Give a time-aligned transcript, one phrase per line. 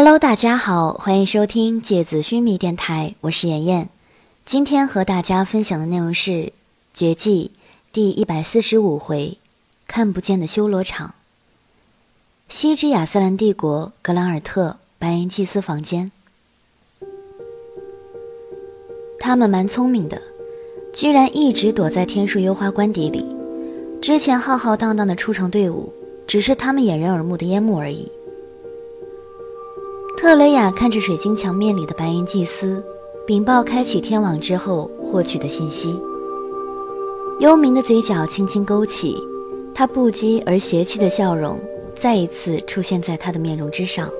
[0.00, 3.88] Hello，大家好，欢迎收听芥子须弥电台，我是妍妍。
[4.44, 6.30] 今天和大家分享的内容是
[6.94, 7.50] 《绝技》
[7.92, 9.38] 第一百四十五回
[9.88, 11.16] “看不见的修罗场”。
[12.48, 16.12] 西之亚斯兰帝国格兰尔特白银祭司房间，
[19.18, 20.22] 他们蛮聪明的，
[20.94, 23.26] 居然一直躲在天树幽花官邸里。
[24.00, 25.92] 之前浩浩荡荡的出城队伍，
[26.24, 28.08] 只是他们掩人耳目的烟幕而已。
[30.20, 32.82] 特雷雅看着水晶墙面里的白银祭司，
[33.24, 35.96] 禀报开启天网之后获取的信息。
[37.38, 39.16] 幽冥的嘴角轻轻勾起，
[39.72, 41.60] 他不羁而邪气的笑容
[41.94, 44.10] 再一次出现在他的面容之上。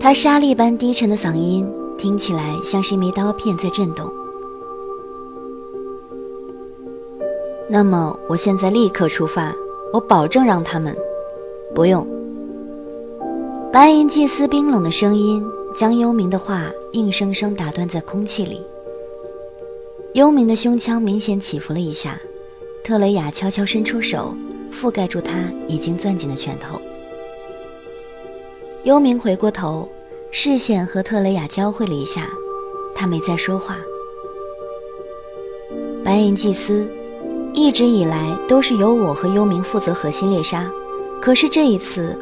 [0.00, 4.10] 他沙粒般低沉的嗓音听起来像是一枚刀片在震动。
[7.68, 9.54] 那么，我现在立刻出发，
[9.92, 10.96] 我保证让他们
[11.74, 12.06] 不用。
[13.72, 18.60] 白银祭司冰冷的声音将幽冥的话硬生生打断在空气里。
[20.14, 22.20] 幽冥的胸腔明显起伏了一下，
[22.82, 24.34] 特雷雅悄悄伸出手，
[24.72, 26.80] 覆盖住他已经攥紧的拳头。
[28.82, 29.88] 幽冥回过头，
[30.32, 32.28] 视线和特雷雅交汇了一下，
[32.92, 33.78] 他没再说话。
[36.04, 36.84] 白银祭司，
[37.54, 40.68] 一直以来都是由我和幽冥负责核心猎杀，
[41.22, 42.18] 可是这一次。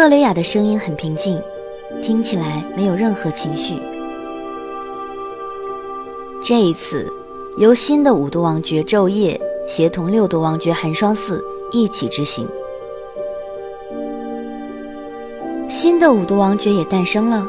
[0.00, 1.38] 特雷雅的声音很平静，
[2.00, 3.74] 听起来没有任何情绪。
[6.42, 7.06] 这一次，
[7.58, 12.48] 由新的五毒王爵昼夜协同六毒王爵寒霜寺一起执行。
[15.68, 17.46] 新的五毒王爵也诞生了。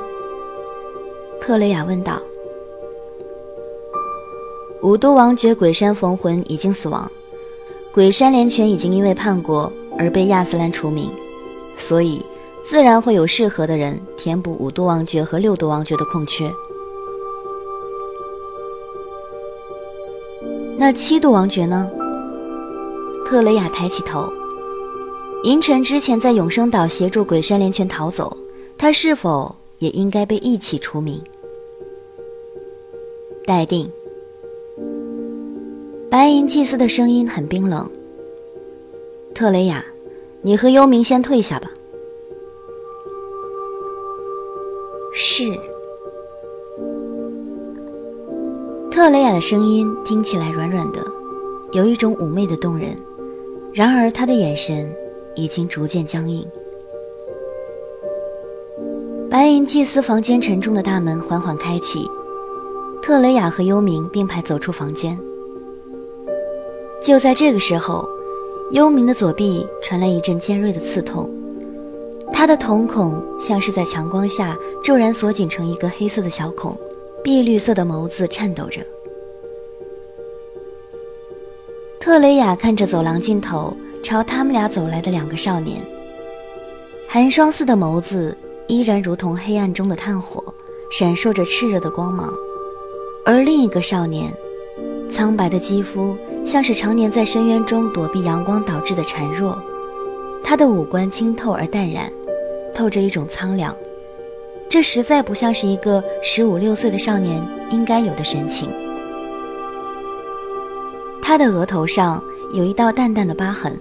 [1.39, 2.21] 特雷雅问道
[4.83, 7.09] ：“五毒王爵鬼山逢魂已经死亡，
[7.93, 11.09] 鬼山连泉已经因为叛国而被亚斯兰除名，
[11.77, 12.21] 所以。”
[12.71, 16.49] 自然会有适合的人填补五度王爵和六度王爵的空缺。
[20.77, 21.91] 那七度王爵呢？
[23.25, 24.23] 特雷雅抬起头。
[25.43, 28.37] 银尘之前在永生岛协助鬼山连泉逃走，
[28.77, 31.21] 他是否也应该被一起除名？
[33.45, 33.91] 待定。
[36.09, 37.91] 白银祭司的声音很冰冷。
[39.35, 39.83] 特雷雅，
[40.41, 41.69] 你和幽冥先退下吧。
[45.41, 45.59] 是，
[48.91, 51.03] 特雷雅的声音听起来软软的，
[51.71, 52.95] 有一种妩媚的动人。
[53.73, 54.87] 然而，她的眼神
[55.35, 56.45] 已经逐渐僵硬。
[59.31, 62.07] 白银祭司房间沉重的大门缓缓开启，
[63.01, 65.17] 特雷雅和幽冥并排走出房间。
[67.03, 68.07] 就在这个时候，
[68.73, 71.27] 幽冥的左臂传来一阵尖锐的刺痛。
[72.41, 76.75] 他的瞳孔像是在强光下骤然锁紧成一个黑色的小孔，
[77.23, 78.81] 碧绿色的眸子颤抖着。
[81.99, 85.85] 特雷雅看着走廊尽头朝他们俩走来的两个少年，
[87.07, 88.35] 寒霜似的眸子
[88.65, 90.43] 依然如同黑暗中的炭火，
[90.91, 92.33] 闪烁着炽热的光芒，
[93.23, 94.33] 而另一个少年，
[95.11, 99.61] 苍白的肌肤像是常年在深渊中躲避阳光导致的孱弱，
[100.41, 102.11] 他的五官清透而淡然。
[102.73, 103.75] 透着一种苍凉，
[104.69, 108.69] 这实在不像是一个十五六岁的少年应该有的神情。
[111.21, 112.21] 他的额头上
[112.53, 113.77] 有一道淡淡的疤痕，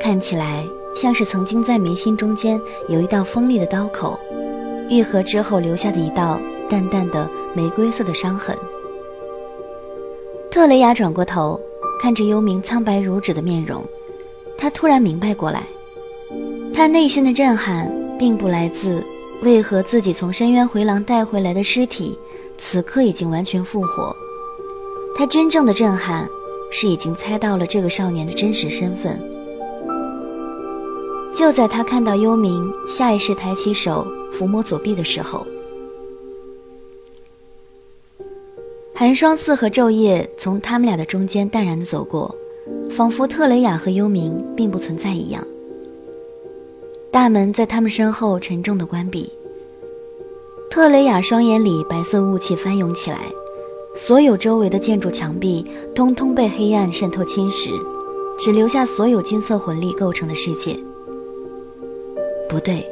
[0.00, 0.64] 看起来
[0.94, 4.18] 像是曾经在眉心中间有一道锋利的刀口，
[4.90, 8.54] 愈合之后留下的一道淡淡的玫瑰色的伤痕。
[10.50, 11.58] 特雷雅转过头，
[12.00, 13.82] 看着幽冥苍白如纸的面容，
[14.58, 15.62] 他突然明白过来，
[16.74, 18.03] 他内心的震撼。
[18.24, 19.04] 并不来自
[19.42, 22.18] 为何自己从深渊回廊带回来的尸体，
[22.56, 24.16] 此刻已经完全复活。
[25.14, 26.26] 他真正的震撼
[26.72, 29.20] 是已经猜到了这个少年的真实身份。
[31.34, 35.46] 就在他看到幽冥下意识抬起手抚摸左臂的时候，
[38.94, 42.34] 寒霜四和昼夜从他们俩的中间淡然的走过，
[42.90, 45.46] 仿佛特雷雅和幽冥并不存在一样。
[47.14, 49.30] 大门在他们身后沉重的关闭。
[50.68, 53.20] 特雷雅双眼里白色雾气翻涌起来，
[53.96, 55.64] 所有周围的建筑墙壁
[55.94, 57.70] 通通被黑暗渗透侵蚀，
[58.36, 60.76] 只留下所有金色魂力构成的世界。
[62.48, 62.84] 不对，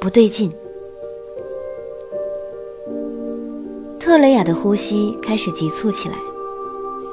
[0.00, 0.52] 不对劲。
[3.98, 6.14] 特雷雅的呼吸开始急促起来。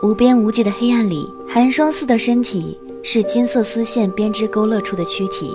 [0.04, 5.52] 无边无际的黑暗里，寒霜似的身体是金色丝线编织勾勒出的躯体，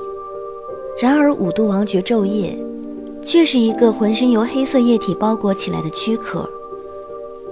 [1.01, 2.57] 然而五度王爵昼夜
[3.23, 6.49] 却是一个浑身由黑色液体包裹起来的躯壳。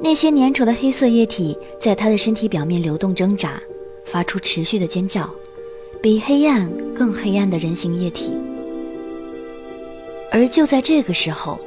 [0.01, 3.61] 那些粘稠的黑色液体在他的身体表面流动挣扎，
[4.05, 5.29] 发出持续的尖叫，
[6.03, 8.33] 比黑暗更黑暗的人形液体。
[10.31, 11.59] 而就在这个时候，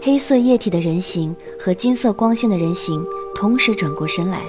[0.00, 3.04] 黑色液体的人形和金色光线的人形
[3.34, 4.42] 同时转过身来。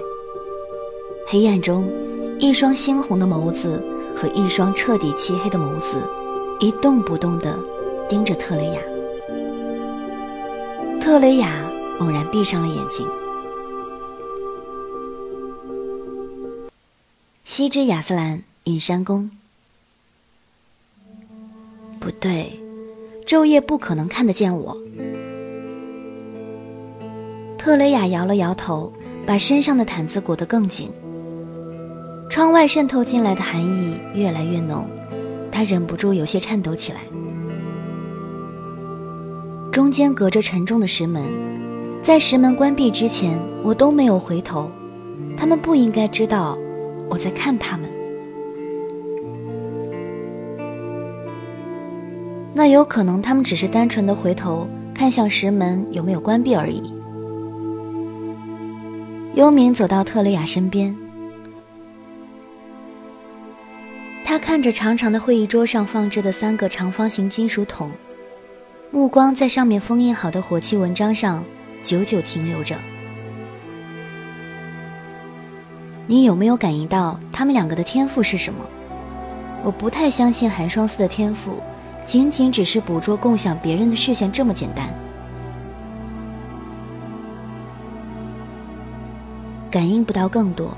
[1.28, 1.90] 黑暗中，
[2.38, 3.84] 一双猩红的眸子
[4.16, 5.98] 和一双彻底漆黑的眸子，
[6.60, 7.58] 一动不动地
[8.10, 8.82] 盯着特雷雅。
[11.00, 11.50] 特雷雅
[11.98, 13.08] 猛然闭上了眼睛。
[17.44, 19.32] 西之亚斯兰隐山宫，
[22.00, 22.62] 不对。
[23.26, 24.76] 昼夜不可能看得见我。
[27.58, 28.92] 特雷雅摇了摇头，
[29.26, 30.90] 把身上的毯子裹得更紧。
[32.30, 34.88] 窗外渗透进来的寒意越来越浓，
[35.60, 37.02] 他忍不住有些颤抖起来。
[39.74, 41.22] 中间隔着沉重的石门，
[42.02, 44.72] 在石门关闭之前，我都没有回头。
[45.36, 46.58] 他们不应该知道
[47.10, 47.90] 我在看他们。
[52.54, 54.66] 那有可能，他们只是单纯的回头
[54.96, 56.94] 看向石门有没有关闭而已。
[59.36, 60.96] 幽冥走到特雷雅身边，
[64.50, 67.92] 看着长长的会议桌上放置的三个长方形金属桶，
[68.90, 71.46] 目光在上面封印好的火器文章上
[71.84, 72.76] 久久停留着。
[76.08, 78.66] 你有没有感应到他们两个的天赋是什么？
[79.64, 81.62] 我不太相信寒霜寺的天赋。
[82.04, 84.92] 仅仅只是捕捉、共享别人的视线这么简单，
[89.70, 90.76] 感应不到更多。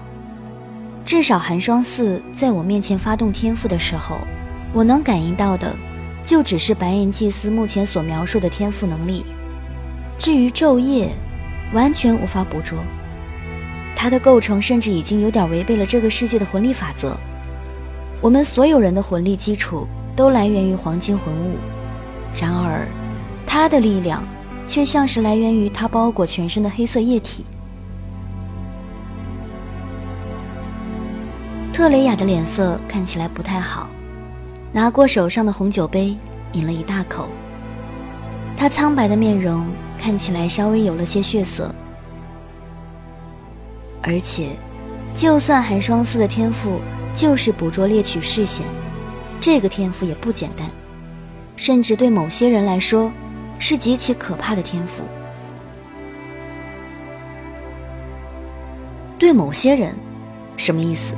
[1.11, 4.19] 至少寒霜寺在我面前发动天赋的时候，
[4.73, 5.75] 我能感应到的，
[6.23, 9.25] 就只是白银祭司目前所描述的天赋能力。
[10.17, 11.09] 至于昼夜，
[11.73, 12.79] 完全无法捕捉。
[13.93, 17.13] 它的构成甚至已经有点违背了这个世界的魂力法则。
[18.21, 19.85] 我们所有人的魂力基础。
[20.15, 21.57] 都来源于黄金魂物，
[22.39, 22.87] 然而，
[23.45, 24.23] 他的力量
[24.65, 27.43] 却像是来源于他包裹全身的黑色液体。
[31.73, 33.89] 特雷雅的脸色看起来不太好，
[34.73, 36.15] 拿过手上的红酒杯，
[36.51, 37.29] 饮了一大口。
[38.57, 39.65] 他苍白的面容
[39.97, 41.73] 看起来稍微有了些血色，
[44.03, 44.49] 而且，
[45.15, 46.79] 就算寒霜寺的天赋
[47.15, 48.65] 就是捕捉猎取视线。
[49.39, 50.69] 这个天赋也不简单，
[51.55, 53.11] 甚至对某些人来说，
[53.57, 55.03] 是极其可怕的天赋。
[59.17, 59.95] 对某些人，
[60.57, 61.15] 什么意思？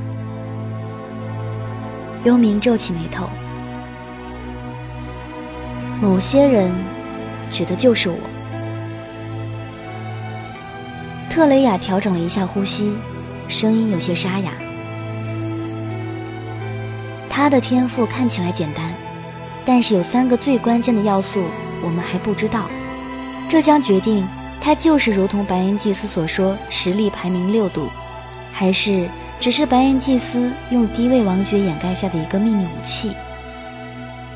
[2.24, 3.28] 幽冥皱起眉头。
[6.02, 6.72] 某些人，
[7.52, 8.18] 指的就是我。
[11.30, 12.96] 特雷雅调整了一下呼吸，
[13.48, 14.52] 声音有些沙哑。
[17.30, 18.94] 他的天赋看起来简单，
[19.66, 21.44] 但是有三个最关键的要素
[21.82, 22.66] 我们还不知道，
[23.50, 24.28] 这将决定
[24.62, 27.90] 他就是如同白银祭司所说实力排名六度，
[28.52, 29.10] 还是
[29.44, 33.12] 只是白银祭司用低位王爵掩盖下的一个秘密武器。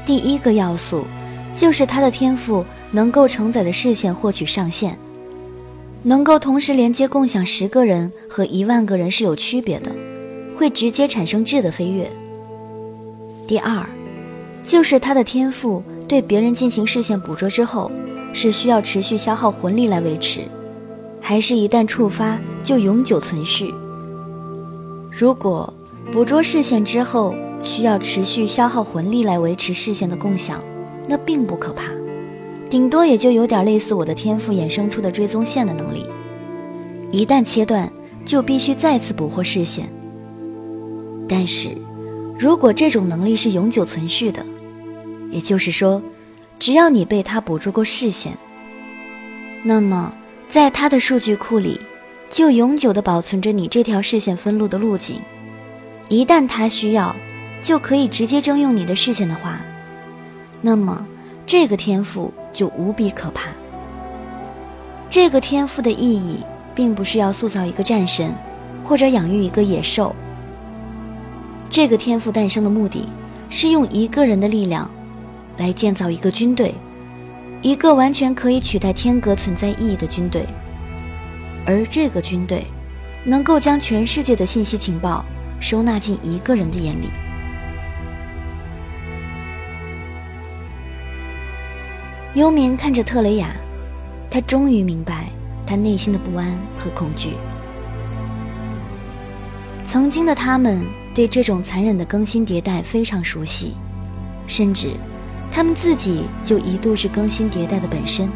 [0.05, 1.05] 第一个要素
[1.55, 4.97] 就是他的天赋能够承载的视线获取上限，
[6.03, 9.95] 能够同时连接共享十个人和一万个人是有区别的，
[10.57, 12.11] 会直接产生质的飞跃。
[13.47, 13.85] 第二，
[14.65, 17.89] 就是他的天赋对别人进行视线捕捉之后，
[18.33, 20.41] 是需要持续消耗魂力来维持，
[21.21, 23.73] 还是一旦触发就永久存续？
[25.19, 25.73] 如果
[26.13, 27.33] 捕捉视线之后
[27.63, 30.63] 需要持续消耗魂力来维持视线的共享，
[31.09, 31.85] 那并不可怕，
[32.69, 36.05] 顶多也就有点类似我的天赋衍生出的追踪线的能力，
[37.11, 37.91] 一旦切断
[38.27, 39.89] 就必须再次捕获视线，
[41.27, 41.69] 但是。
[42.39, 44.45] 如果这种能力是永久存续的，
[45.31, 45.99] 也就是说，
[46.59, 48.31] 只要你被它捕捉过视线，
[49.63, 50.15] 那么
[50.47, 51.81] 在它的数据库里
[52.29, 55.21] 就永久的保存着你这条视线分路的路径。
[56.09, 57.15] 一旦它需要，
[57.61, 59.59] 就可以直接征用你的视线的话，
[60.61, 61.05] 那么
[61.45, 63.49] 这个天赋就无比可怕。
[65.09, 66.37] 这个天赋的意义，
[66.75, 68.33] 并不是要塑造一个战神，
[68.83, 70.15] 或者养育一个野兽。
[71.69, 73.07] 这个天赋诞生的目的，
[73.49, 74.89] 是用一个人的力量，
[75.57, 76.73] 来建造一个军队，
[77.61, 80.45] 一个完全可以取代天格存在意义的军队。
[81.67, 82.63] 而这个军队，
[83.25, 85.25] 能够将全世界的信息情报
[85.59, 87.09] 收纳进一个人的眼里。
[92.35, 93.49] 幽冥看着特雷雅，
[94.31, 95.27] 他终于明白
[95.65, 97.31] 他内心的不安和恐惧。
[99.83, 103.73] 曾经的他们对这种残忍的更新迭代非常熟悉，
[104.47, 104.91] 甚至
[105.51, 108.29] 他们自己就一度是更新迭代的本身，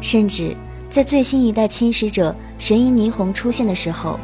[0.00, 0.56] 甚至。
[0.92, 4.20] 在最新一代侵蚀者神医霓虹出现的时候，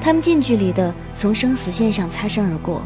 [0.00, 2.82] 他们近距离的从生死线上擦身而过。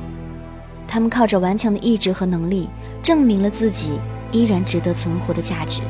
[0.88, 2.68] 他们靠着顽强的意志和能力，
[3.00, 3.92] 证明了自己
[4.32, 5.82] 依然值得存活的价值。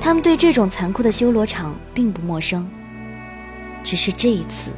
[0.00, 2.66] 他们对这种残酷的修罗场并不陌生，
[3.84, 4.70] 只是这一次，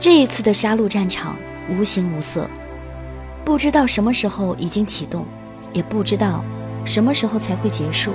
[0.00, 1.36] 这一次的杀戮战场
[1.70, 2.50] 无形无色，
[3.44, 5.24] 不知道什么时候已经启动，
[5.72, 6.42] 也不知道
[6.84, 8.10] 什么时候才会结束。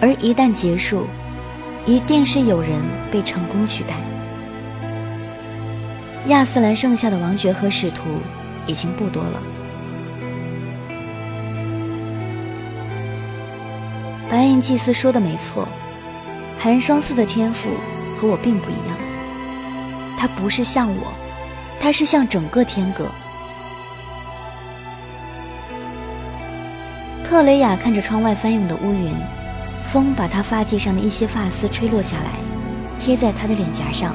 [0.00, 1.06] 而一旦结束，
[1.84, 3.94] 一定是有人被成功取代。
[6.26, 8.02] 亚斯兰剩下的王爵和使徒
[8.66, 9.42] 已经不多了。
[14.30, 15.66] 白银祭司说的没错，
[16.58, 17.70] 寒霜寺的天赋
[18.14, 18.96] 和我并不一样。
[20.18, 21.12] 他不是像我，
[21.80, 23.06] 他是像整个天阁。
[27.24, 29.14] 特雷雅看着窗外翻涌的乌云。
[29.90, 32.32] 风把他发髻上的一些发丝吹落下来，
[32.98, 34.14] 贴在他的脸颊上。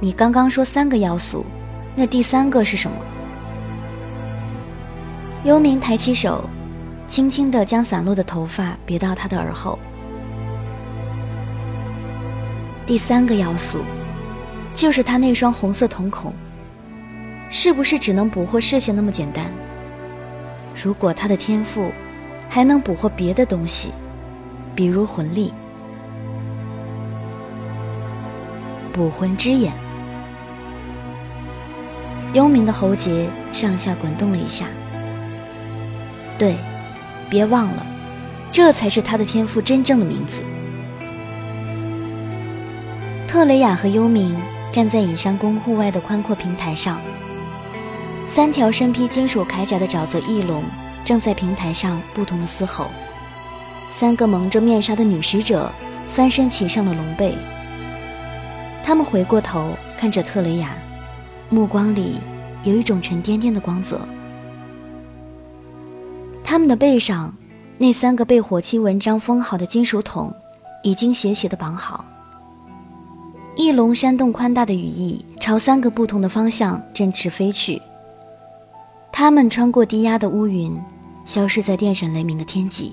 [0.00, 1.46] 你刚刚说三个要素，
[1.94, 2.96] 那第三个是什么？
[5.44, 6.50] 幽冥抬起手，
[7.06, 9.78] 轻轻地将散落的头发别到他的耳后。
[12.84, 13.78] 第三个要素，
[14.74, 16.34] 就是他那双红色瞳孔。
[17.50, 19.44] 是不是只能捕获视线那么简单？
[20.82, 21.92] 如果他的天赋……
[22.54, 23.90] 还能捕获别的东西，
[24.76, 25.52] 比如魂力。
[28.92, 29.72] 捕魂之眼。
[32.32, 34.66] 幽冥的喉结上下滚动了一下。
[36.38, 36.54] 对，
[37.28, 37.84] 别忘了，
[38.52, 40.40] 这才是他的天赋真正的名字。
[43.26, 44.32] 特雷雅和幽冥
[44.70, 47.00] 站在隐山宫户外的宽阔平台上，
[48.28, 50.62] 三条身披金属铠甲的沼泽翼龙。
[51.04, 52.86] 正在平台上不同的嘶吼，
[53.92, 55.70] 三个蒙着面纱的女使者
[56.08, 57.36] 翻身骑上了龙背。
[58.82, 60.72] 他们回过头看着特雷雅，
[61.50, 62.18] 目光里
[62.62, 64.00] 有一种沉甸甸的光泽。
[66.42, 67.34] 他们的背上，
[67.78, 70.32] 那三个被火漆纹章封好的金属桶，
[70.82, 72.04] 已经斜斜的绑好。
[73.56, 77.80] 翼龙扇动宽大的羽翼，朝三个不同的方向振翅飞去。
[79.12, 80.76] 他们穿过低压的乌云。
[81.24, 82.92] 消失在电闪雷鸣的天际，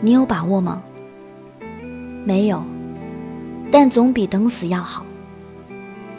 [0.00, 0.82] 你有把握吗？
[2.24, 2.62] 没有，
[3.70, 5.06] 但总比等死要好。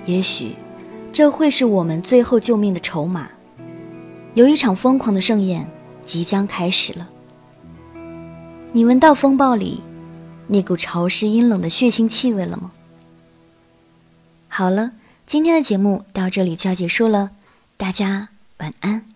[0.06, 0.56] 也许，
[1.14, 3.30] 这会是我们最后救命的筹码。
[4.34, 5.68] 有一场疯狂的盛宴
[6.06, 7.10] 即将开始了。
[8.72, 9.82] 你闻到风暴里
[10.48, 12.72] 那股潮湿阴冷的血腥气味了吗？
[14.48, 14.92] 好了，
[15.28, 17.32] 今天的节目到这里就要结束了，
[17.78, 19.09] 大家晚安。